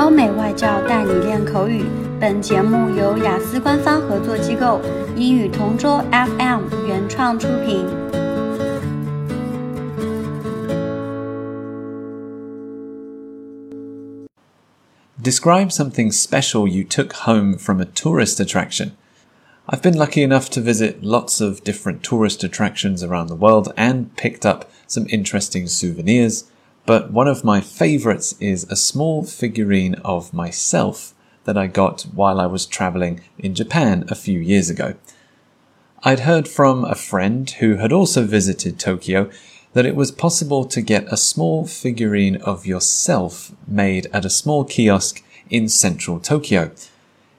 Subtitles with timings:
[0.00, 1.84] 欧美外教带你练口语。
[2.18, 4.80] 本节目由雅思官方合作机构
[5.16, 7.86] 英语同桌 FM 原创出品。
[15.22, 18.92] Describe something special you took home from a tourist attraction.
[19.68, 24.14] I've been lucky enough to visit lots of different tourist attractions around the world and
[24.16, 26.44] picked up some interesting souvenirs,
[26.85, 32.39] but one of my favorites is a small figurine of myself that I got while
[32.39, 34.95] I was traveling in Japan a few years ago.
[36.03, 39.29] I'd heard from a friend who had also visited Tokyo
[39.73, 44.65] that it was possible to get a small figurine of yourself made at a small
[44.65, 46.71] kiosk in central Tokyo.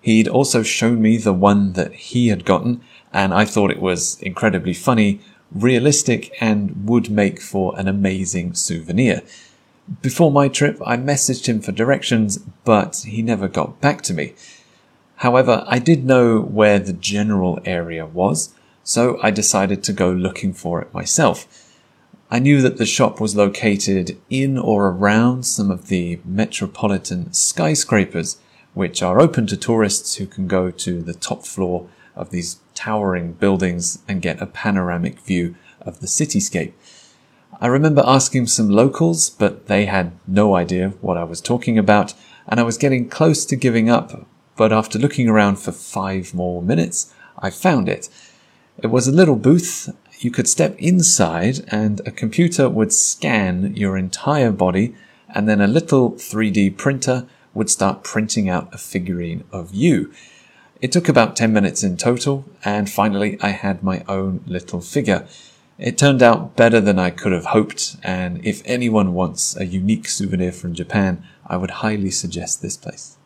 [0.00, 2.80] He'd also shown me the one that he had gotten,
[3.12, 5.20] and I thought it was incredibly funny,
[5.52, 9.22] realistic, and would make for an amazing souvenir.
[10.02, 14.34] Before my trip, I messaged him for directions, but he never got back to me.
[15.16, 20.52] However, I did know where the general area was, so I decided to go looking
[20.52, 21.46] for it myself.
[22.30, 28.38] I knew that the shop was located in or around some of the metropolitan skyscrapers,
[28.74, 33.32] which are open to tourists who can go to the top floor of these towering
[33.32, 36.72] buildings and get a panoramic view of the cityscape.
[37.60, 42.14] I remember asking some locals, but they had no idea what I was talking about,
[42.46, 44.28] and I was getting close to giving up.
[44.54, 48.08] But after looking around for five more minutes, I found it.
[48.80, 53.96] It was a little booth you could step inside and a computer would scan your
[53.96, 54.94] entire body
[55.28, 60.12] and then a little 3D printer would start printing out a figurine of you.
[60.81, 65.25] It took about 10 minutes in total and finally I had my own little figure.
[65.77, 70.07] It turned out better than I could have hoped and if anyone wants a unique
[70.07, 73.17] souvenir from Japan, I would highly suggest this place.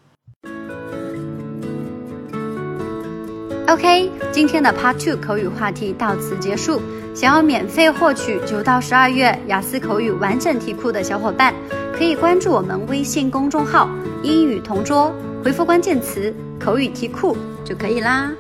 [3.68, 6.81] OK，今天的 Part Two 口语话题到此结束。
[7.13, 11.53] 想要免费获取九到十二月雅思口语完整题库的小伙伴，
[12.02, 13.88] 可以关注我们微信公众号
[14.24, 18.32] “英语同桌”，回复关键词“口语题库”就可以啦。